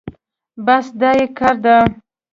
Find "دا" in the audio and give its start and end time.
0.99-1.11